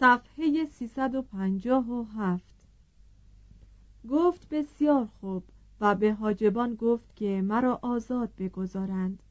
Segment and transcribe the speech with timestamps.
[0.00, 2.44] صفحه 357
[4.10, 5.44] گفت بسیار خوب
[5.80, 9.22] و به حاجبان گفت که مرا آزاد بگذارند.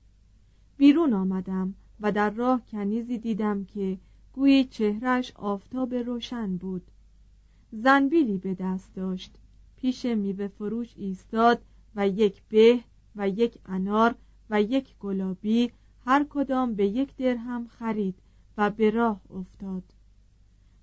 [0.78, 3.98] بیرون آمدم و در راه کنیزی دیدم که
[4.34, 6.92] گویی چهرش آفتاب روشن بود.
[7.72, 9.36] زنبیلی به دست داشت.
[9.76, 11.62] پیش میوه فروش ایستاد
[11.96, 12.80] و یک به
[13.16, 14.16] و یک انار
[14.50, 15.72] و یک گلابی
[16.06, 18.16] هر کدام به یک درهم خرید
[18.58, 19.84] و به راه افتاد.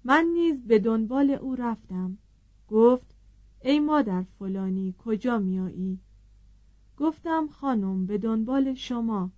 [0.09, 2.19] من نیز به دنبال او رفتم.
[2.69, 3.15] گفت
[3.61, 6.01] ای مادر فلانی کجا میایی؟
[6.97, 9.31] گفتم خانم به دنبال شما.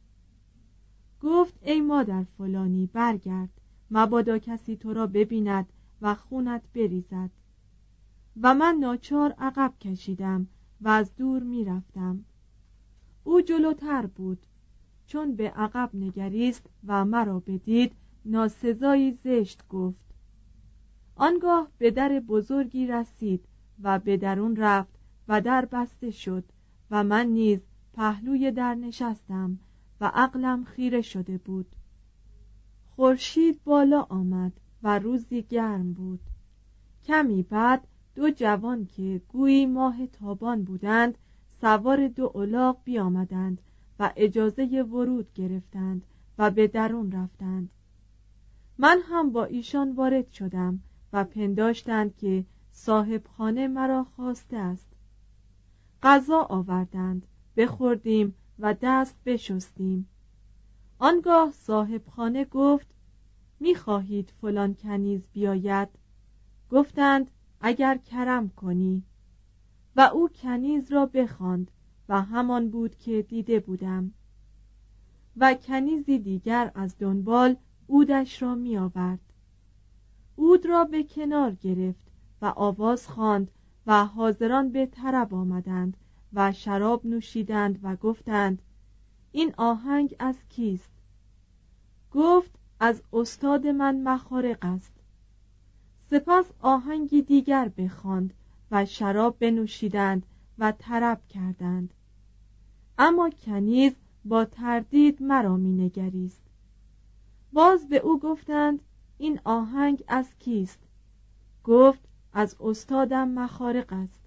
[1.23, 3.49] گفت ای مادر فلانی برگرد.
[3.91, 7.31] مبادا کسی تو را ببیند و خونت بریزد.
[8.43, 10.49] و من ناچار عقب کشیدم
[10.81, 12.25] و از دور می‌رفتم.
[13.25, 14.47] او جلوتر بود.
[15.07, 17.93] چون به عقب نگریست و مرا بدید
[18.25, 20.08] ناسزایی زشت گفت.
[21.19, 23.45] آنگاه به در بزرگی رسید
[23.83, 24.99] و به درون رفت
[25.29, 26.45] و در بسته شد
[26.91, 27.61] و من نیز
[27.93, 29.59] پهلوی در نشستم
[30.01, 31.67] و عقلم خیره شده بود.
[32.89, 36.21] خورشید بالا آمد و روزی گرم بود.
[37.05, 41.19] کمی بعد دو جوان که گویی ماه تابان بودند
[41.61, 43.63] سوار دو الاغ بیامدند
[43.99, 46.07] و اجازه ورود گرفتند
[46.39, 47.71] و به درون رفتند.
[48.79, 50.81] من هم با ایشان وارد شدم
[51.13, 54.89] و پنداشتند که صاحب خانه مرا خواسته است.
[56.03, 57.27] غذا آوردند
[57.57, 60.09] بخوردیم و دست بشستیم.
[60.99, 62.87] آنگاه صاحب خانه گفت
[63.61, 65.89] می‌خواهید فلان کنیز بیاید؟
[66.71, 67.31] گفتند
[67.61, 69.03] اگر کرم کنی.
[69.97, 71.71] و او کنیز را بخواند
[72.09, 74.13] و همان بود که دیده بودم.
[75.37, 79.28] و کنیزی دیگر از دنبال اودش را می آورد
[80.39, 82.07] اود را به کنار گرفت
[82.43, 83.51] و آواز خواند
[83.87, 85.97] و حاضران به طرب آمدند
[86.33, 88.63] و شراب نوشیدند و گفتند
[89.33, 90.91] این آهنگ از کیست؟
[92.13, 92.51] گفت
[92.81, 94.93] از استاد من مخارق است.
[96.11, 98.35] سپس آهنگی دیگر بخواند
[98.71, 100.27] و شراب بنوشیدند
[100.59, 101.95] و طرب کردند.
[102.99, 103.93] اما کنیز
[104.25, 106.43] با تردید مرا مینگریست
[107.53, 108.81] باز به او گفتند
[109.19, 110.79] این آهنگ از کیست
[111.65, 112.01] گفت
[112.33, 114.21] از استادم مخارق است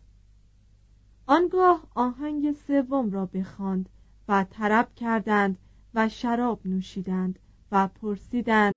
[1.26, 3.90] آنگاه آهنگ سوم را بخواند
[4.28, 5.58] و طرب کردند
[5.96, 7.40] و شراب نوشیدند
[7.72, 8.74] و پرسیدند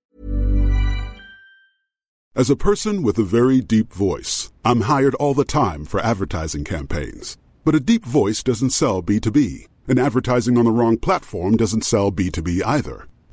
[2.37, 6.65] As a person with a very deep voice, I'm hired all the time for advertising
[6.65, 7.37] campaigns.
[7.63, 12.11] But a deep voice doesn't sell B2B, and advertising on the wrong platform doesn't sell
[12.11, 13.07] B2B either.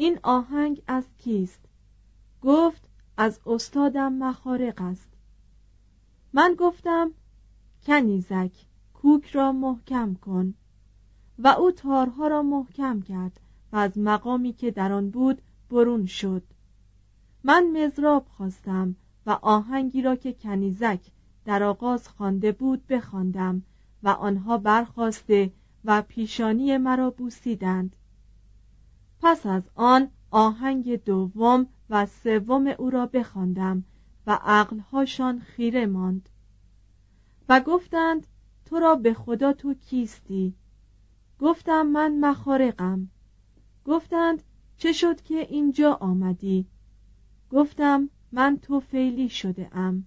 [0.00, 1.60] این آهنگ از کیست؟
[2.42, 5.08] گفت از استادم مخارق است.
[6.32, 7.10] من گفتم
[7.82, 8.52] کنیزک
[8.94, 10.54] کوک را محکم کن.
[11.38, 13.40] و او تارها را محکم کرد
[13.72, 16.42] و از مقامی که در آن بود برون شد.
[17.44, 21.00] من مزراب خواستم و آهنگی را که کنیزک
[21.44, 23.62] در آغاز خوانده بود بخواندم
[24.02, 25.52] و آنها برخواسته
[25.84, 27.96] و پیشانی مرا بوسیدند.
[29.22, 33.84] پس از آن آهنگ دوم و سوم او را بخواندم
[34.26, 36.28] و عقلهاشان خیره ماند.
[37.48, 38.26] و گفتند
[38.64, 40.54] تو را به خدا تو کیستی؟
[41.38, 43.08] گفتم من مخارقم.
[43.84, 44.42] گفتند
[44.76, 46.66] چه شد که اینجا آمدی؟
[47.50, 50.06] گفتم من تو فیلی شده ام.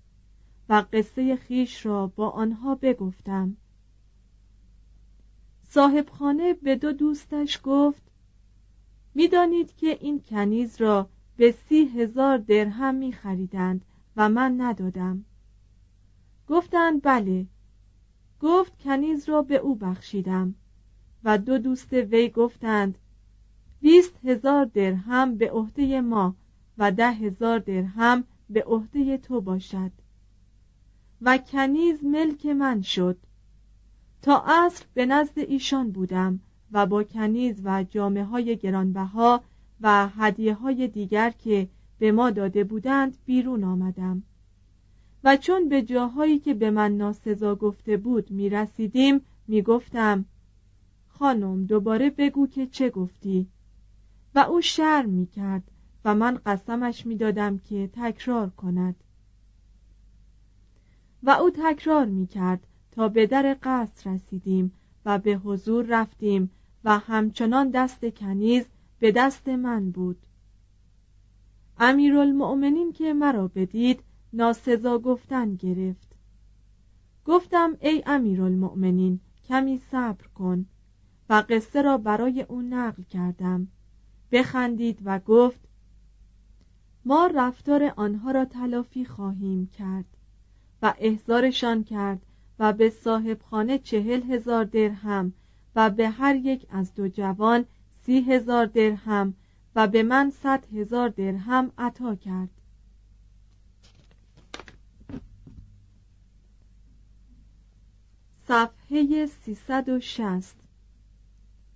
[0.69, 3.57] و قصه خیش را با آنها بگفتم.
[5.63, 8.12] صاحب خانه به دو دوستش گفت
[9.15, 13.85] می‌دانید که این کنیز را به سی هزار درهم می خریدند
[14.17, 15.25] و من ندادم.
[16.47, 17.45] گفتند بله.
[18.39, 20.55] گفت کنیز را به او بخشیدم.
[21.23, 22.97] و دو دوست وی گفتند
[23.81, 26.35] بیست هزار درهم به عهده ما
[26.77, 29.91] و ده هزار درهم به عهده تو باشد.
[31.21, 33.17] و کنیز ملک من شد.
[34.21, 36.39] تا عصر به نزد ایشان بودم
[36.73, 39.43] و با کنیز و جامعه های گرانبها
[39.81, 41.67] و هدیه های دیگر که
[41.99, 44.23] به ما داده بودند بیرون آمدم.
[45.23, 50.25] و چون به جاهایی که به من ناسزا گفته بود می رسیدیم می گفتم
[51.07, 53.47] خانم دوباره بگو که چه گفتی؟
[54.35, 55.63] و او شرم می کرد
[56.05, 58.95] و من قسمش می دادم که تکرار کند.
[61.23, 64.71] و او تکرار می کرد تا به در قصر رسیدیم
[65.05, 66.51] و به حضور رفتیم
[66.85, 68.65] و همچنان دست کنیز
[68.99, 70.17] به دست من بود.
[71.79, 74.03] امیرالمؤمنین که مرا بدید
[74.33, 76.15] ناسزا گفتن گرفت.
[77.25, 80.65] گفتم ای امیرالمؤمنین کمی صبر کن
[81.29, 83.67] و قصه را برای او نقل کردم.
[84.31, 85.59] بخندید و گفت
[87.05, 90.05] ما رفتار آنها را تلافی خواهیم کرد
[90.81, 92.25] و احضارشان کرد
[92.59, 95.33] و به صاحب خانه چهل هزار درهم
[95.75, 97.65] و به هر یک از دو جوان
[98.05, 99.33] سی هزار درهم
[99.75, 102.49] و به من صد هزار درهم عطا کرد.
[108.47, 110.55] صفحه 360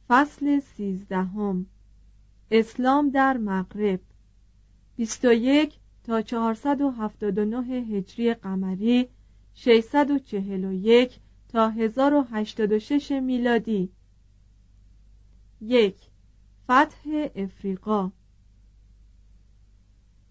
[0.08, 1.66] فصل سیزدهم.
[2.52, 4.00] اسلام در مغرب.
[4.96, 5.74] 21
[6.04, 9.08] تا 479 هجری قمری
[9.54, 13.90] 641 تا 1086 میلادی.
[15.62, 15.98] یک
[16.64, 18.12] فتح افریقا.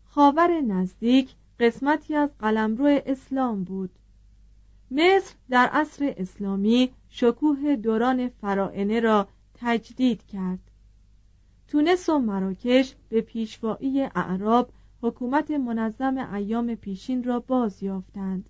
[0.04, 3.90] خاور نزدیک قسمتی از قلمرو اسلام بود.
[4.90, 10.70] مصر در عصر اسلامی شکوه دوران فرائنه را تجدید کرد.
[11.68, 14.72] تونس و مراکش به پیشوایی اعراب
[15.02, 18.48] حکومت منظم ایام پیشین را باز یافتند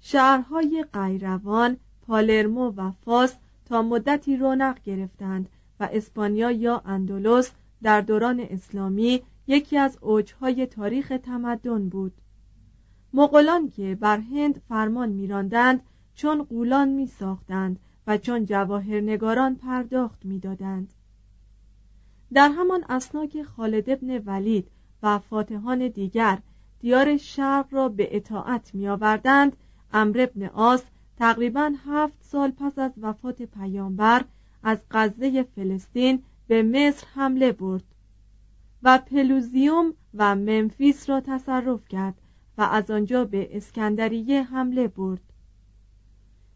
[0.00, 1.76] شهرهای قیروان
[2.06, 5.48] پالرمو و فاس تا مدتی رونق گرفتند
[5.80, 7.50] و اسپانیا یا اندلس
[7.82, 12.12] در دوران اسلامی یکی از اوجهای تاریخ تمدن بود.
[13.14, 15.82] مغولان که بر هند فرمان میراندند
[16.14, 20.94] چون قولان می ساختند و چون جواهرنگاران پرداخت می‌دادند.
[22.32, 24.70] در همان اسنا که خالد ابن ولید
[25.02, 26.38] و فاتحان دیگر
[26.80, 29.56] دیار شرق را به اطاعت می آوردند
[29.92, 30.82] امر ابن آس
[31.16, 34.24] تقریبا هفت سال پس از وفات پیامبر
[34.62, 37.84] از غزه فلسطین به مصر حمله برد
[38.82, 42.20] و پلوزیوم و ممفیس را تصرف کرد
[42.58, 45.20] و از آنجا به اسکندریه حمله برد.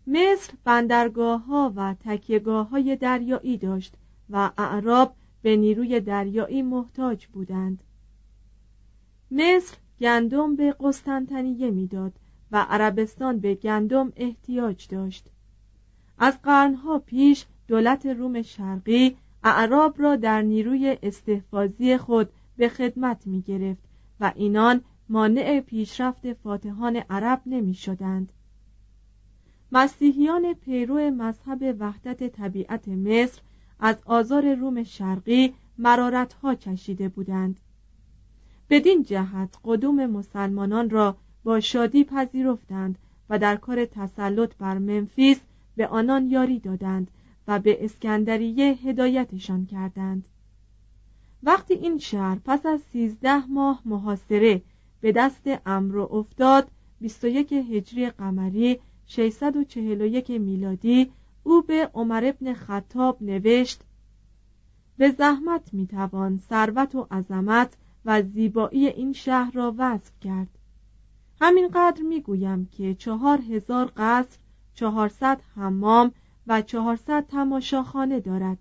[0.07, 3.95] مصر بندرگاه ها و تکیگاه های دریایی داشت
[4.31, 7.83] و اعراب به نیروی دریایی محتاج بودند.
[9.31, 12.13] مصر گندم به قسطنطنیه می‌داد
[12.51, 15.27] و عربستان به گندم احتیاج داشت
[16.19, 23.43] از قرنها پیش دولت روم شرقی اعراب را در نیروی استحفاظی خود به خدمت می
[23.43, 23.83] گرفت
[24.21, 28.33] و اینان مانع پیشرفت فاتحان عرب نمی شدند.
[29.73, 33.41] مسیحیان پیرو مذهب وحدت طبیعت مصر
[33.81, 37.61] از آزار روم شرقی مرارتها چشیده بودند
[38.71, 42.99] بدین جهت قدوم مسلمانان را با شادی پذیرفتند
[43.31, 45.41] و در کار تسلط بر منفیس
[45.77, 47.11] به آنان یاری دادند
[47.49, 50.25] و به اسکندریه هدایتشان کردند.
[51.43, 54.63] وقتی این شهر پس از سیزده ماه محاصره
[55.01, 56.71] به دست امرو افتاد
[57.01, 61.11] 21 هجری قمری 641 میلادی
[61.43, 63.81] او به عمر ابن خطاب نوشت
[64.99, 70.49] به زحمت می‌توان ثروت و عظمت و زیبایی این شهر را وصف کرد.
[71.41, 74.39] همینقدر می‌گویم که چهار هزار قصر
[74.75, 76.13] چهارصد حمام
[76.47, 78.59] و چهارصد تماشاخانه دارد.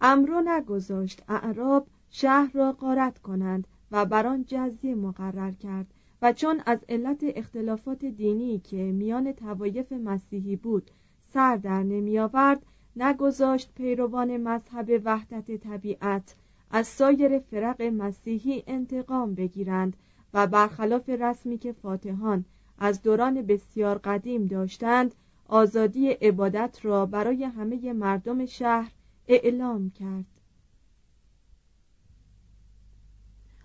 [0.00, 5.86] امرو نگذاشت اعراب شهر را غارت کنند و بر آن جزیه مقرر کرد
[6.22, 10.90] و چون از علت اختلافات دینی که میان توایف مسیحی بود
[11.32, 16.34] سر در نمی آورد نگذاشت پیروان مذهب وحدت طبیعت
[16.70, 19.96] از سایر فرق مسیحی انتقام بگیرند
[20.34, 22.44] و برخلاف رسمی که فاتحان
[22.78, 25.14] از دوران بسیار قدیم داشتند
[25.48, 28.92] آزادی عبادت را برای همه مردم شهر
[29.28, 30.40] اعلام کرد.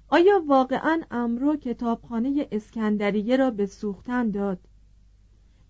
[0.10, 4.60] آیا واقعا امرو کتابخانه اسکندریه را به سوختن داد؟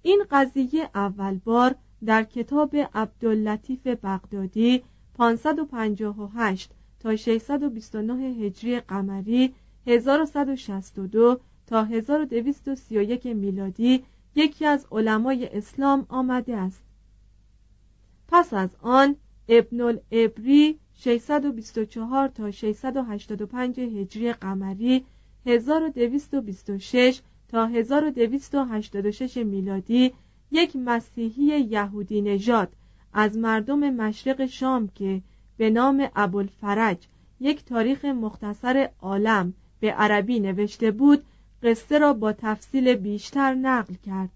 [0.01, 1.75] این قضیه اول بار
[2.05, 4.83] در کتاب عبداللطیف بغدادی
[5.13, 9.53] 558 تا 629 هجری قمری
[9.87, 14.03] 1162 تا 1231 میلادی
[14.35, 16.81] یکی از علمای اسلام آمده است.
[18.27, 19.15] پس از آن
[19.49, 25.05] ابن الابری 624 تا 685 هجری قمری
[25.45, 30.13] 1226 تا 1286 میلادی
[30.51, 32.73] یک مسیحی یهودی نژاد
[33.13, 35.21] از مردم مشرق شام که
[35.57, 37.07] به نام ابوالفرج
[37.39, 39.53] یک تاریخ مختصر عالم
[39.85, 41.23] به عربی نوشته بود
[41.63, 44.29] قصه را با تفصیل بیشتر نقل کرد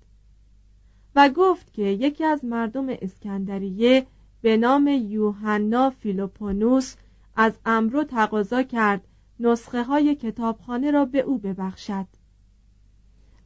[1.16, 4.06] و گفت که یکی از مردم اسکندریه
[4.42, 6.96] به نام یوحنا فیلوپونوس
[7.36, 9.02] از امرو تقاضا کرد
[9.40, 12.06] نسخه های کتابخانه را به او ببخشد.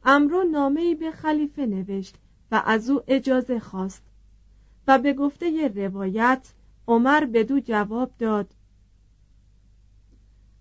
[0.04, 2.14] امرو نامه به خلیفه نوشت
[2.50, 4.02] و از او اجازه خواست
[4.88, 6.52] و به گفته روایت
[6.88, 8.53] عمر بدو جواب داد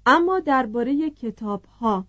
[0.06, 2.06] اما درباره کتاب ها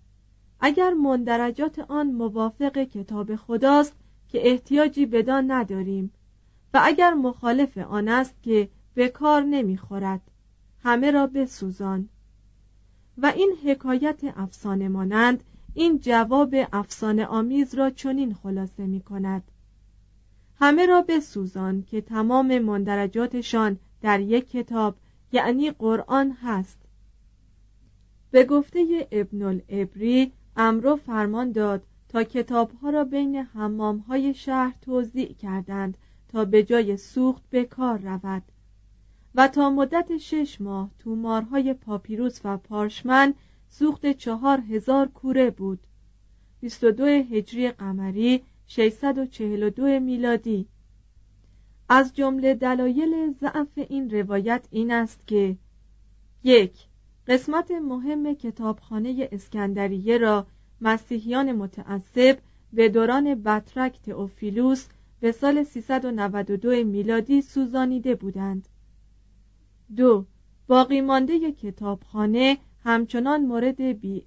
[0.61, 3.97] اگر مندرجات آن موافق کتاب خداست
[4.29, 6.13] که احتیاجی بدان نداریم
[6.75, 10.21] و اگر مخالف آن است که به کار نمی‌خورد
[10.83, 12.09] همه را بسوزان.
[13.19, 19.43] و این حکایت افسانه مانند این جواب افسانه آمیز را چنین خلاصه می کند
[20.61, 24.97] همه را بسوزان که تمام مندرجاتشان در یک کتاب
[25.33, 26.84] یعنی قرآن هست.
[28.35, 35.99] به گفته ابن الابری امرو فرمان داد تا کتابها را بین حمامهای شهر توضیع کردند
[36.29, 38.43] تا به جای سوخت به کار رود.
[39.35, 43.35] و تا مدت شش ماه تومارهای پاپیروس و پارشمن
[43.69, 45.81] سوخت چهار هزار کوره بود.
[46.61, 50.69] 22 هجری قمری 642 میلادی.
[51.88, 55.57] از جمله دلایل ضعف این روایت این است که
[56.45, 56.87] یک
[57.28, 60.47] قسمت مهم کتابخانه اسکندریه را
[60.81, 62.38] مسیحیان متعصب
[62.73, 64.87] به دوران بطرک تئوفیلوس
[65.21, 68.69] به سال 392 میلادی سوزانیده بودند.
[69.97, 70.25] دو
[70.66, 74.25] باقی مانده کتابخانه همچنان مورد بی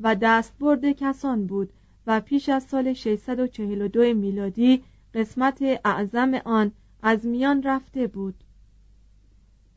[0.00, 1.72] و دستبرد کسان بود
[2.06, 4.82] و پیش از سال 642 میلادی
[5.14, 6.72] قسمت اعظم آن
[7.02, 8.34] از میان رفته بود.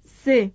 [0.03, 0.51] سه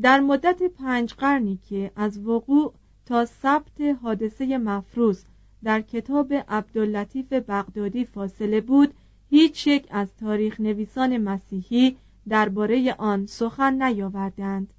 [0.00, 2.72] در مدت پنج قرنی که از وقوع
[3.06, 5.24] تا ثبت حادثه مفروض
[5.64, 8.94] در کتاب عبداللطیف بغدادی فاصله بود
[9.30, 11.96] هیچ یک از تاریخ نویسان مسیحی
[12.28, 14.72] درباره آن سخن نیاوردند.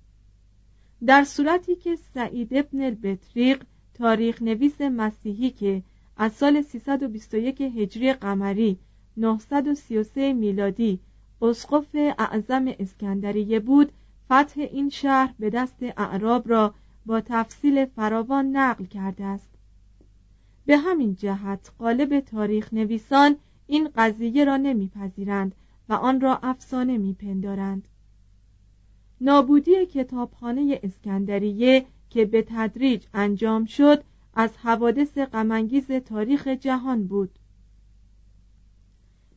[1.05, 5.83] در صورتی که سعید ابن البطریق تاریخ نویس مسیحی که
[6.17, 8.77] از سال 321 هجری قمری
[9.17, 10.99] 933 میلادی
[11.41, 13.91] اسقف اعظم اسکندریه بود
[14.25, 16.73] فتح این شهر به دست اعراب را
[17.05, 19.49] با تفصیل فراوان نقل کرده است.
[20.65, 23.35] به همین جهت قالب تاریخ نویسان
[23.67, 25.55] این قضیه را نمیپذیرند
[25.89, 27.87] و آن را افسانه میپندارند.
[29.21, 34.03] نابودی کتابخانه اسکندریه که به تدریج انجام شد
[34.33, 37.39] از حوادث غمانگیز تاریخ جهان بود.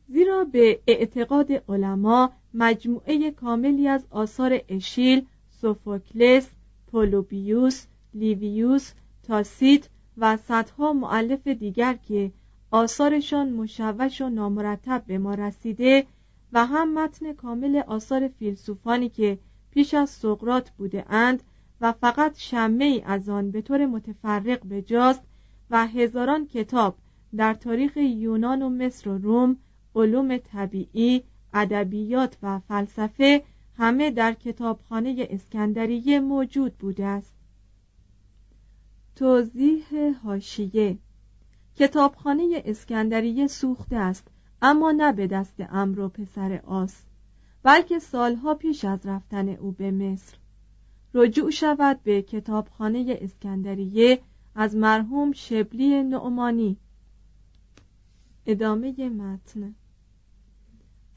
[0.07, 5.25] زیرا به اعتقاد علما مجموعه کاملی از آثار اشیل،
[5.61, 6.49] سوفوکلس،
[6.91, 8.91] پولوبیوس، لیویوس،
[9.23, 12.31] تاسیت و صدها معلف دیگر که
[12.71, 16.05] آثارشان مشوش و نامرتب به ما رسیده
[16.53, 19.37] و هم متن کامل آثار فیلسوفانی که
[19.71, 21.43] پیش از سقرات بوده اند
[21.81, 25.21] و فقط شمه ای از آن به طور متفرق بجاست
[25.69, 26.95] و هزاران کتاب
[27.35, 29.57] در تاریخ یونان و مصر و روم
[29.95, 31.23] علوم طبیعی
[31.57, 33.43] ادبیات و فلسفه
[33.77, 37.33] همه در کتابخانه اسکندریه موجود بوده است.
[39.15, 39.85] توضیح
[40.23, 40.97] هاشیه
[41.75, 44.27] کتابخانه اسکندریه سوخته است
[44.61, 47.01] اما نه به دست امر پسر آس
[47.63, 50.37] بلکه سالها پیش از رفتن او به مصر.
[51.13, 54.19] رجوع شود به کتابخانه اسکندریه
[54.55, 56.77] از مرحوم شبلی نعمانی.
[58.45, 59.75] ادامه متن.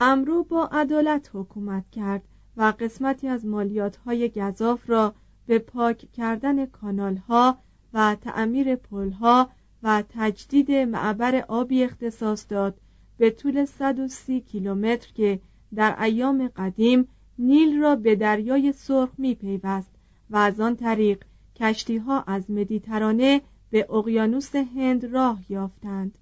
[0.01, 2.23] امرو با عدالت حکومت کرد
[2.57, 5.15] و قسمتی از مالیات های گذاف را
[5.47, 7.59] به پاک کردن کانال ها
[7.95, 9.51] و تعمیر پل ها
[9.83, 12.81] و تجدید معبر آبی اختصاص داد
[13.19, 15.41] به طول 130 کیلومتر که
[15.75, 19.91] در ایام قدیم نیل را به دریای سرخ می پیوست
[20.31, 21.25] و از آن طریق
[21.57, 23.41] کشتی ها از مدیترانه
[23.71, 26.19] به اقیانوس هند راه یافتند.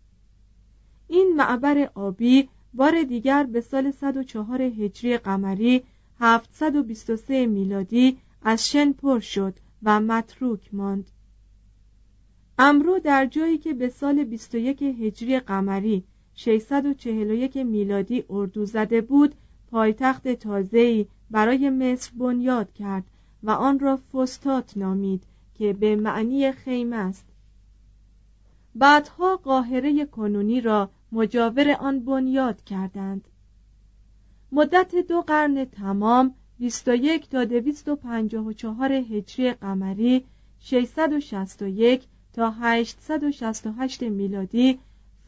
[1.08, 5.82] این معبر آبی بار دیگر به سال 104 هجری قمری
[6.20, 11.10] 723 میلادی از شن پر شد و متروک ماند.
[12.58, 19.34] امرو در جایی که به سال 21 هجری قمری 641 میلادی اردو زده بود
[19.70, 23.04] پایتخت تازه‌ای برای مصر بنیاد کرد
[23.42, 25.22] و آن را فستات نامید
[25.54, 27.26] که به معنی خیمه است.
[28.74, 33.28] بعدها قاهره کنونی را مجاور آن بنیاد کردند.
[34.52, 40.24] مدت دو قرن تمام 21 تا 254 هجری قمری
[40.58, 44.78] 661 تا 868 میلادی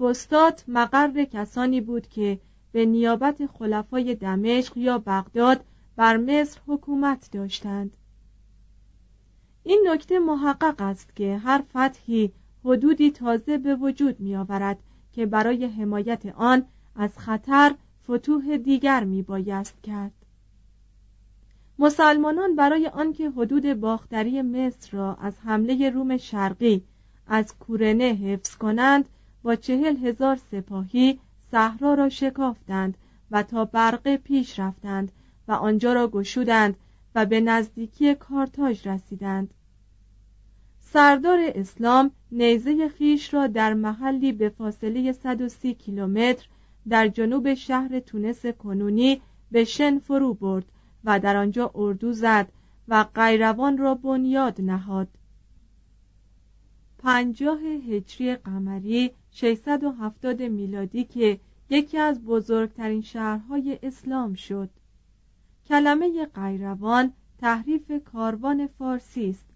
[0.00, 2.40] فستات مقر کسانی بود که
[2.72, 5.64] به نیابت خلفای دمشق یا بغداد
[5.96, 7.96] بر مصر حکومت داشتند.
[9.62, 12.32] این نکته محقق است که هر فتحی
[12.64, 14.78] حدودی تازه به وجود می آورد
[15.12, 16.64] که برای حمایت آن
[16.96, 20.12] از خطر فتوح دیگر می بایست کرد.
[21.78, 26.84] مسلمانان برای آنکه حدود باختری مصر را از حمله روم شرقی
[27.26, 29.08] از کورنه حفظ کنند
[29.42, 32.98] با چهل هزار سپاهی صحرا را شکافتند
[33.30, 35.12] و تا برقه پیش رفتند
[35.48, 36.76] و آنجا را گشودند
[37.14, 39.54] و به نزدیکی کارتاژ رسیدند.
[40.92, 46.46] سردار اسلام نیزه خیش را در محلی به فاصله 130 کیلومتر
[46.88, 50.64] در جنوب شهر تونس کنونی به شن فرو برد
[51.04, 52.52] و در آنجا اردو زد
[52.88, 55.08] و قیروان را بنیاد نهاد.
[56.98, 64.70] پنجاه هجری قمری 670 میلادی که یکی از بزرگترین شهرهای اسلام شد.
[65.68, 69.49] کلمه قیروان تحریف کاروان فارسی است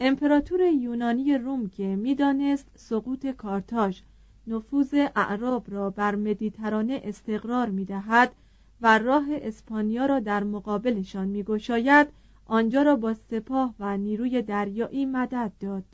[0.00, 4.00] امپراتور یونانی روم که می‌دانست سقوط کارتاژ
[4.46, 8.34] نفوذ اعراب را بر مدیترانه استقرار می‌دهد
[8.80, 12.08] و راه اسپانیا را در مقابلشان میگشاید
[12.46, 15.84] آنجا را با سپاه و نیروی دریایی مدد داد.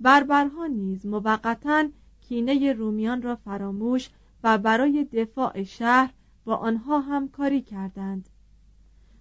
[0.00, 1.84] بربرها نیز موقتا
[2.20, 4.10] کینه رومیان را فراموش
[4.44, 6.12] و برای دفاع شهر
[6.44, 8.28] با آنها همکاری کردند.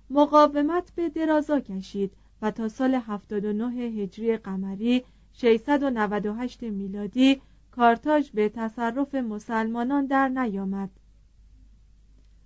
[0.10, 9.16] مقاومت به درازا کشید و تا سال 79 هجری قمری 698 میلادی کارتاژ به تصرف
[9.16, 10.90] مسلمانان در نیامد.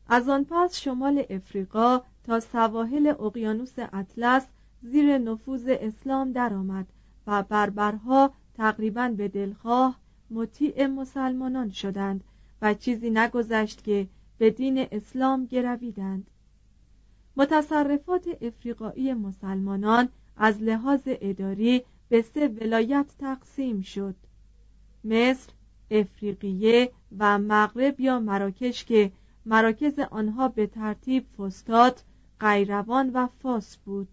[0.08, 4.48] از آن پس شمال افریقا تا سواحل اقیانوس اطلس
[4.82, 6.88] زیر نفوذ اسلام درآمد
[7.28, 10.00] و بربرها تقریبا به دلخواه
[10.32, 12.24] مطیع مسلمانان شدند
[12.62, 16.30] و چیزی نگذشت که به دین اسلام گرویدند.
[17.40, 24.16] متصرفات افریقایی مسلمانان از لحاظ اداری به سه ولایت تقسیم شد.
[25.04, 25.50] مصر،
[25.92, 29.12] افریقیه و مغرب یا مراکش که
[29.46, 32.02] مراکز آنها به ترتیب فستاد،
[32.40, 34.10] قیروان و فاس بود.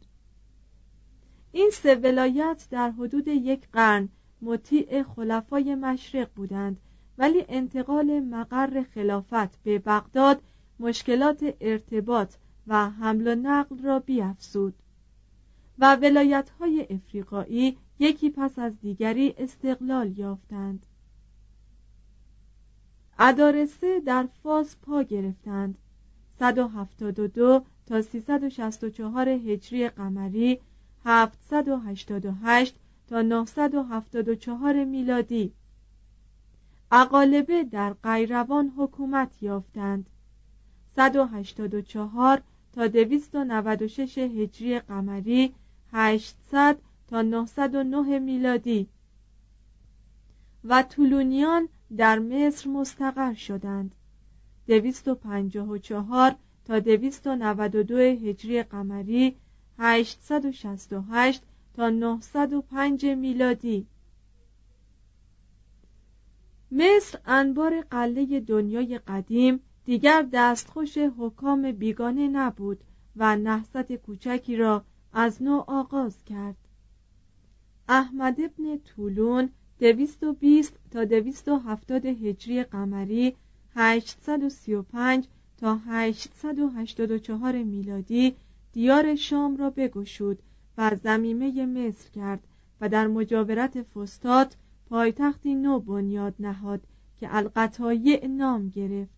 [1.52, 4.08] این سه ولایت در حدود یک قرن
[4.42, 6.80] مطیع خلفای مشرق بودند
[7.18, 10.42] ولی انتقال مقر خلافت به بغداد
[10.80, 12.34] مشکلات ارتباط
[12.68, 14.74] و حمل و نقل را بیافزود.
[15.78, 20.86] و ولایت های افریقایی یکی پس از دیگری استقلال یافتند.
[23.18, 25.78] ادارسه در فاس پا گرفتند.
[26.38, 30.60] 172 تا 364 هجری قمری
[31.04, 32.76] 788
[33.08, 35.52] تا 974 میلادی.
[36.90, 40.10] اقالبه در قیروان حکومت یافتند.
[40.96, 42.42] 184
[42.76, 45.54] تا 296 هجری قمری
[45.92, 48.88] 800 تا 909 میلادی.
[50.64, 53.94] و طولونیان در مصر مستقر شدند.
[54.66, 56.34] 254
[56.64, 59.36] تا 292 هجری قمری
[59.78, 61.42] 868
[61.74, 63.86] تا 905 میلادی.
[66.72, 72.78] مصر انبار قله دنیای قدیم دیگر دستخوش حکام بیگانه نبود
[73.16, 76.56] و نهضت کوچکی را از نو آغاز کرد.
[77.88, 83.36] احمد ابن طولون 220 تا 270 هجری قمری
[83.74, 88.36] 835 تا 884 میلادی
[88.72, 90.38] دیار شام را بگشود
[90.78, 92.40] و زمیمه مصر کرد
[92.80, 94.56] و در مجاورت فستات
[94.88, 96.80] پایتختی نو بنیاد نهاد
[97.16, 99.15] که القطایع نام گرفت.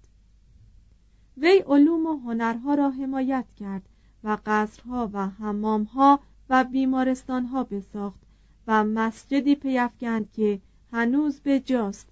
[1.41, 3.83] وی علوم و هنرها را حمایت کرد
[4.25, 6.21] و قصرها و حمامها
[6.51, 8.21] و بیمارستانها بساخت
[8.67, 10.61] و مسجدی پیفکند که
[10.93, 12.09] هنوز به جاست.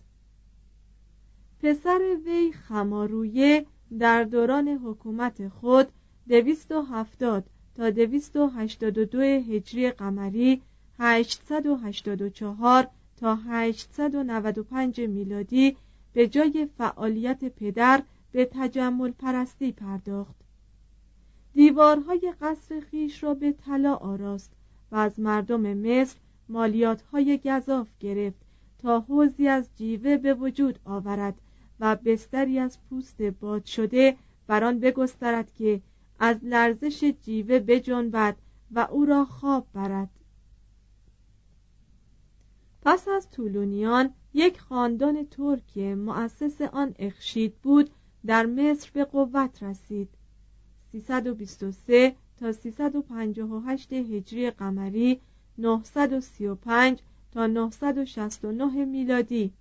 [1.63, 3.67] پسر وی خمارویه
[3.99, 5.89] در دوران حکومت خود
[6.29, 10.63] دویست و هفتاد تا دویست و هشتاد و دو هجری قمری
[10.99, 15.77] هشتصد و هشتاد و چهار تا هشتصد و نود و پنج میلادی
[16.13, 18.03] به جای فعالیت پدر
[18.37, 20.35] به تجمل پرستی پرداخت.
[21.55, 24.53] دیوارهای قصر خیش را به طلا آراست
[24.93, 26.17] و از مردم مصر
[26.49, 28.41] مالیات های گذاف گرفت
[28.79, 31.41] تا حوزی از جیوه به وجود آورد
[31.81, 35.81] و بستری از پوست باد شده بر آن بگسترد که
[36.19, 38.37] از لرزش جیوه بجنبد
[38.71, 40.11] و او را خواب برد.
[42.83, 47.91] پس از طولونیان یک خاندان ترک مؤسس آن اخشید بود
[48.27, 50.09] در مصر به قوت رسید.
[50.93, 55.21] 323 تا 358 هجری قمری
[55.59, 56.99] 935
[57.33, 59.53] تا 969 میلادی.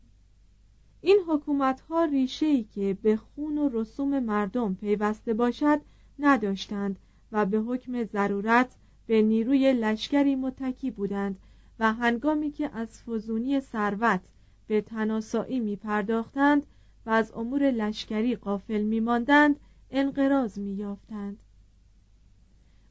[1.01, 5.82] این حکومت ها ریشه ای که به خون و رسوم مردم پیوسته باشد
[6.19, 6.99] نداشتند
[7.32, 8.75] و به حکم ضرورت
[9.08, 11.39] به نیروی لشکری متکی بودند
[11.80, 14.21] و هنگامی که از فزونی ثروت
[14.67, 16.65] به تناسایی می پرداختند
[17.06, 19.60] و از امور لشکری قافل می ماندند
[19.91, 21.39] انقراض می یافتند.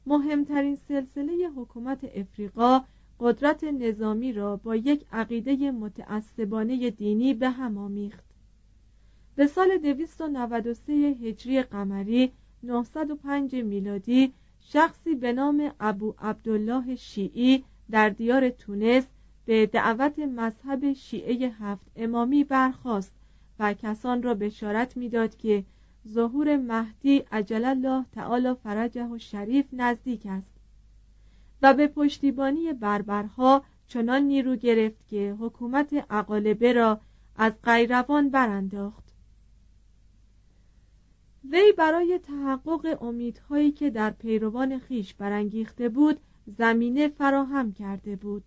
[0.07, 2.81] مهمترین سلسله حکومت افریقا
[3.20, 8.24] قدرت نظامی را با یک عقیده متعصبانه دینی به هم آمیخت
[9.37, 18.50] به سال 293 هجری قمری 905 میلادی شخصی به نام ابو عبدالله شیعی در دیار
[18.50, 19.07] تونس
[19.44, 23.12] به دعوت مذهب شیعه هفت امامی برخاست
[23.59, 25.64] و کسان را بشارت می‌داد که
[26.09, 30.55] ظهور مهدی عجل الله تعالی فرجه و شریف نزدیک است
[31.62, 37.01] و به پشتیبانی بربرها چنان نیرو گرفت که حکومت اقالبه را
[37.37, 39.05] از قیروان برانداخت.
[41.51, 48.45] وی برای تحقق امیدهایی که در پیروان خیش برانگیخته بود زمینه فراهم کرده بود.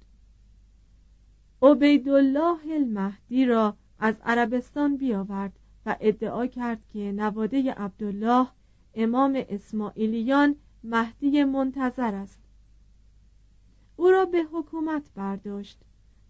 [1.61, 8.47] عبیدالله المهدی را از عربستان بیاورد و ادعا کرد که نواده عبدالله
[8.95, 12.39] امام اسماعیلیان مهدی منتظر است.
[13.95, 15.79] او را به حکومت برداشت.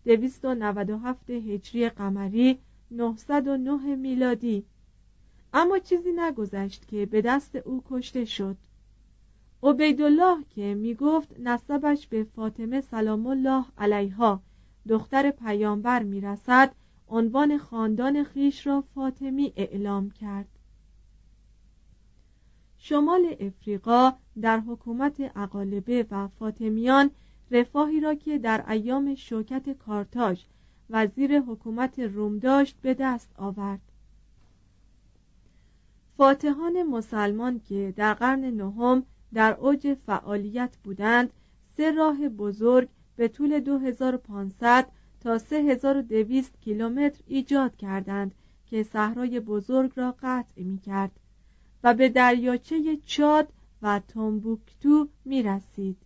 [0.06, 2.60] 297 هجری قمری
[2.92, 4.66] 909 میلادی.
[5.54, 8.58] اما چیزی نگذشت که به دست او کشته شد.
[9.64, 14.42] عبیدالله که می گفت نسبش به فاطمه سلام الله علیها
[14.90, 16.76] دختر پیامبر می رسد
[17.10, 20.48] عنوان خاندان خیش را فاطمی اعلام کرد.
[22.78, 27.12] شمال افریقا در حکومت اقالبه و فاطمیان
[27.52, 30.44] رفاهی را که در ایام شوکت کارتاژ
[30.90, 33.82] وزیر حکومت روم داشت به دست آورد.
[36.18, 41.34] فاتحان مسلمان که در قرن نهم در اوج فعالیت بودند
[41.78, 50.16] سه راه بزرگ به طول 2500 تا 3200 کیلومتر ایجاد کردند که صحرای بزرگ را
[50.22, 51.12] قطع می کرد
[51.84, 53.48] و به دریاچه چاد
[53.82, 55.98] و تومبوکتو می رسید.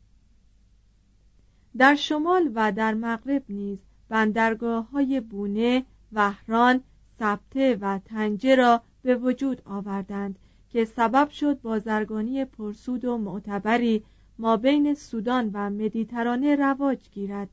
[1.78, 6.82] در شمال و در مغرب نیز بندرگاه های بونه، وهران،
[7.20, 14.04] سبته و تنجه را به وجود آوردند که سبب شد بازرگانی پرسود و معتبری
[14.40, 17.50] ما بین سودان و مدیترانه رواج گیرد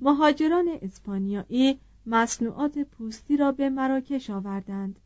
[0.00, 4.98] مهاجران اسپانیایی مصنوعات پوستی را به مراکش آوردند.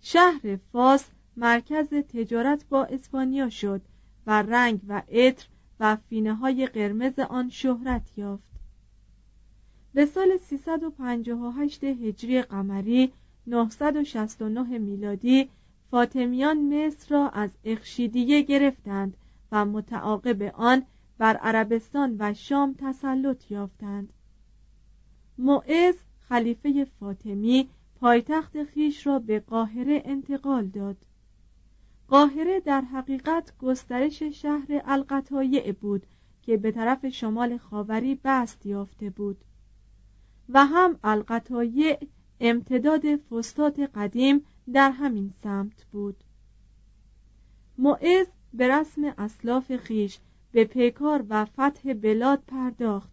[0.00, 1.04] شهر فاس
[1.36, 3.80] مرکز تجارت با اسپانیا شد
[4.26, 5.46] و رنگ و عطر
[5.80, 8.50] و فینه های قرمز آن شهرت یافت.
[9.94, 13.12] به سال 358 هجری قمری
[13.46, 15.48] 969 میلادی
[15.90, 19.16] فاطمیان مصر را از اخشیدیه گرفتند
[19.52, 20.82] و متعاقب آن
[21.20, 24.12] بر عربستان و شام تسلط یافتند.
[25.38, 30.96] معز خلیفه فاطمی پایتخت خیش را به قاهره انتقال داد.
[32.08, 36.06] قاهره در حقیقت گسترش شهر القطایع بود
[36.42, 39.44] که به طرف شمال خاوری بست یافته بود.
[40.48, 41.98] و هم القطایع
[42.40, 46.24] امتداد فستات قدیم در همین سمت بود.
[47.78, 50.18] معز به رسم اسلاف خیش
[50.52, 53.10] به پیکار و فتح بلاد پرداخت.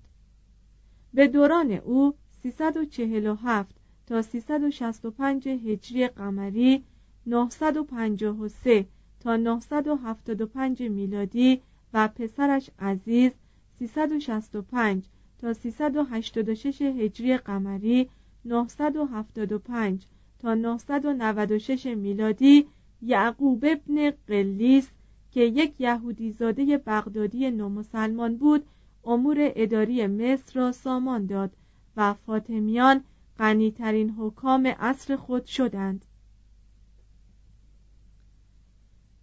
[1.13, 3.75] به دوران او 347
[4.07, 6.83] تا 365 هجری قمری
[7.25, 8.85] 953
[9.19, 11.61] تا 975 میلادی
[11.93, 13.31] و پسرش عزیز
[13.79, 15.03] 365
[15.41, 18.09] تا 386 هجری قمری
[18.45, 20.05] 975
[20.39, 22.67] تا 996 میلادی
[23.01, 24.89] یعقوب ابن قلیس
[25.37, 28.65] که یک یهودی زاده بغدادی نومسلمان بود
[29.03, 31.51] امور اداری مصر را سامان داد
[31.97, 33.03] و فاطمیان
[33.39, 36.05] غنیترین حکام عصر خود شدند.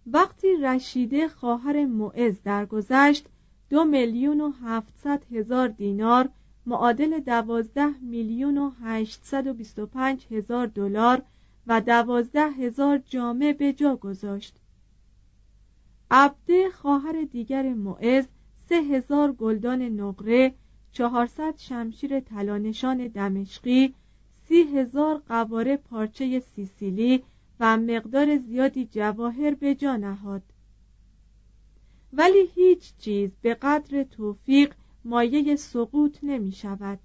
[0.07, 3.25] وقتی رشیده خواهر معز درگذشت
[3.69, 6.29] دو میلیون و هفتصد هزار دینار
[6.65, 11.21] معادل دوازده میلیون و هشتصد و بیست و پنج هزار دلار
[11.67, 14.59] و دوازده هزار جامه به جا گذاشت.
[16.11, 18.27] عبده خواهر دیگر معز
[18.69, 20.53] سه هزار گلدان نقره
[20.91, 23.93] چهارصد شمشیر تلانشان دمشقی
[24.47, 27.23] سی هزار قواره پارچه سیسیلی
[27.59, 30.43] و مقدار زیادی جواهر به جا نهاد.
[32.13, 34.73] ولی هیچ چیز به قدر توفیق
[35.05, 36.99] مایه سقوط نمی شود.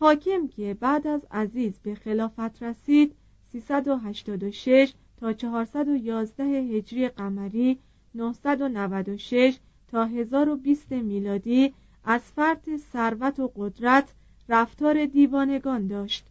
[0.00, 3.16] حاکم که بعد از عزیز به خلافت رسید
[3.52, 7.78] 386 تا 411 هجری قمری
[8.14, 11.74] 996 تا 1020 میلادی
[12.04, 14.14] از فرط ثروت و قدرت
[14.48, 16.26] رفتار دیوانگان داشت.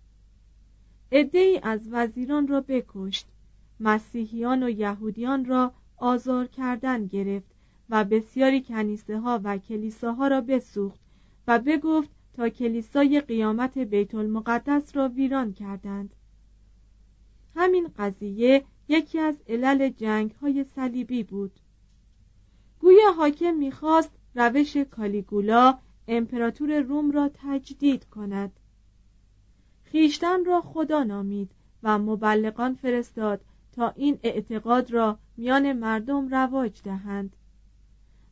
[1.11, 3.27] ای از وزیران را بکشت.
[3.79, 7.51] مسیحیان و یهودیان را آزار کردن گرفت
[7.89, 10.99] و بسیاری کنیسه ها و کلیساها را بسوخت
[11.47, 16.15] و بگفت تا کلیسای قیامت بیت المقدس را ویران کردند.
[17.55, 21.51] همین قضیه یکی از علل جنگ های صلیبی بود.
[22.79, 28.51] گویا حاکم می‌خواست روش کالیگولا امپراتور روم را تجدید کند.
[29.83, 31.51] خیشتن را خدا نامید
[31.83, 33.41] و مبلغان فرستاد
[33.71, 37.35] تا این اعتقاد را میان مردم رواج دهند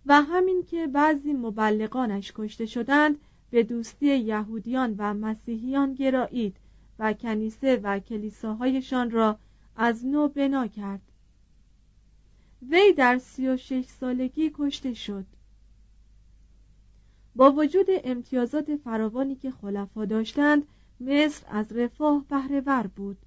[0.06, 3.18] و همین که بعضی مبلغانش کشته شدند
[3.50, 6.58] به دوستی یهودیان و مسیحیان گرایید
[7.00, 9.40] و کنیسه و کلیساهایشان را
[9.76, 11.02] از نو بنا کرد.
[12.70, 15.26] وی در سی و شش سالگی کشته شد.
[17.36, 20.68] با وجود امتیازات فراوانی که خلفا داشتند
[21.00, 23.18] مصر از رفاه بهرهور بود.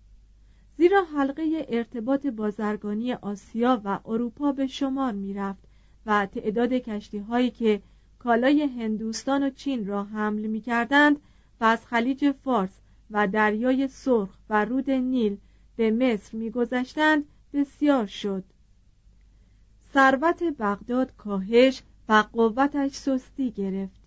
[0.78, 5.62] زیرا حلقه ارتباط بازرگانی آسیا و اروپا به شمار می‌رفت
[6.06, 7.82] و تعداد کشتی هایی که
[8.18, 11.16] کالای هندوستان و چین را حمل می کردند
[11.60, 12.78] و از خلیج فارس
[13.10, 15.38] و دریای سرخ و رود نیل
[15.76, 18.44] به مصر میگذشتند بسیار شد.
[19.94, 24.00] ثروت بغداد کاهش و قوتش سستی گرفت.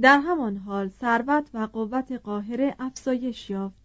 [0.00, 3.84] در همان حال ثروت و قوت قاهره افزایش یافت.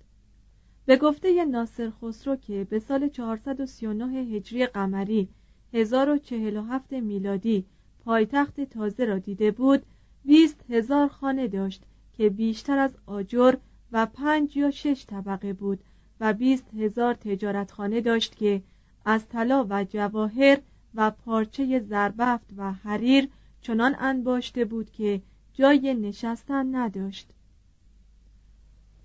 [0.86, 5.30] به گفته ناصر خسرو که به سال 439 هجری قمری
[5.74, 7.66] 1047 میلادی
[8.06, 9.84] پایتخت تازه را دیده بود
[10.26, 13.56] 20 هزار خانه داشت که بیشتر از آجر
[13.92, 15.80] و پنج یا شش طبقه بود
[16.20, 18.62] و بیست هزار تجارتخانه داشت که
[19.06, 20.60] از طلا و جواهر
[20.96, 23.30] و پارچه زربفت و حریر
[23.62, 25.22] چنان انباشته بود که
[25.54, 27.28] جای نشستن نداشت.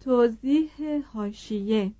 [0.00, 0.70] توضیح
[1.12, 1.92] هاشیه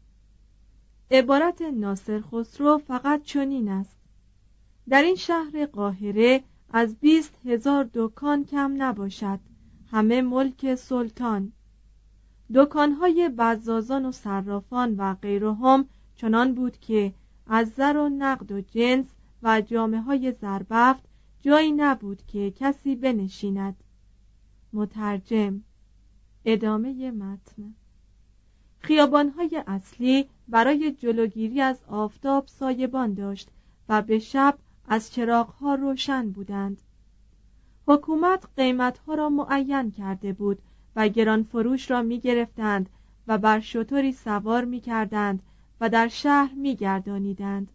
[1.10, 3.96] عبارت ناصر خسرو فقط چنین است.
[4.88, 9.40] در این شهر قاهره از بیست هزار دکان کم نباشد.
[9.90, 11.52] همه ملک سلطان.
[12.54, 17.14] دکانهای بزازان و صرافان و غیرهم چنان بود که
[17.46, 19.06] از زر و نقد و جنس
[19.42, 21.02] و جامعه های زربفت
[21.42, 23.76] جایی نبود که کسی بنشیند.
[24.72, 25.62] مترجم
[26.44, 27.74] ادامه متن.
[28.78, 33.50] خیابانهای اصلی برای جلوگیری از آفتاب سایبان داشت
[33.88, 36.82] و به شب از چراغها روشن بودند.
[37.86, 40.62] حکومت قیمتها را معین کرده بود
[40.96, 42.90] و گران فروش را می گرفتند
[43.28, 45.42] و بر شطوری سوار می کردند
[45.80, 47.68] و در شهر می گردانیدند.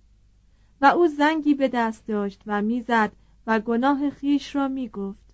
[0.82, 3.12] و او زنگی به دست داشت و می‌زد
[3.48, 5.34] و گناه خیش را می گفت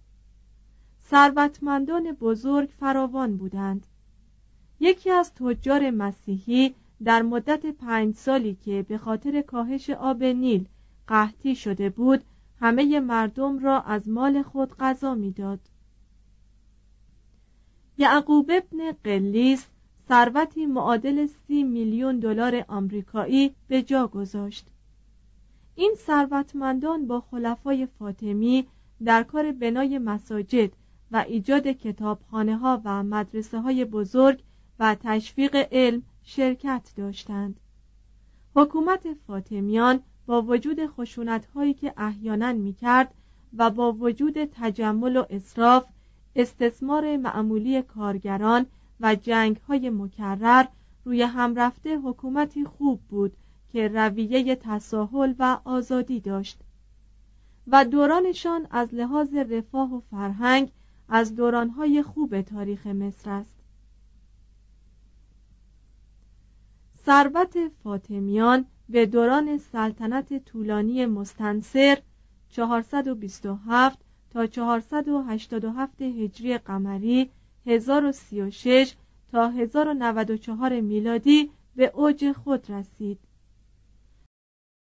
[1.09, 3.87] ثروتمندان بزرگ فراوان بودند
[4.79, 10.65] یکی از تجار مسیحی در مدت پنج سالی که به خاطر کاهش آب نیل
[11.07, 12.23] قحطی شده بود
[12.59, 15.59] همه مردم را از مال خود غذا می‌داد.
[17.97, 19.67] یعقوب ابن قلیس
[20.09, 24.67] ثروتی معادل سی میلیون دلار آمریکایی به جا گذاشت.
[25.75, 28.67] این ثروتمندان با خلفای فاطمی
[29.05, 30.71] در کار بنای مساجد
[31.11, 34.43] و ایجاد کتابخانه ها و مدرسه های بزرگ
[34.79, 37.59] و تشویق علم شرکت داشتند.
[38.55, 43.13] حکومت فاطمیان با وجود خشونت هایی که احیانا می کرد
[43.57, 45.85] و با وجود تجمل و اصراف
[46.35, 48.65] استثمار معمولی کارگران
[48.99, 50.65] و جنگ های مکرر
[51.05, 53.33] روی هم رفته حکومتی خوب بود
[53.71, 56.59] که رویه تساهل و آزادی داشت.
[57.67, 60.71] و دورانشان از لحاظ رفاه و فرهنگ
[61.09, 63.55] از دورانهای خوب تاریخ مصر است.
[67.05, 71.97] ثروت فاطمیان به دوران سلطنت طولانی مستنصر
[72.49, 74.04] 427
[74.35, 77.29] تا 487 هجری قمری
[77.65, 78.93] 1036
[79.31, 83.19] تا 1094 میلادی به اوج خود رسید.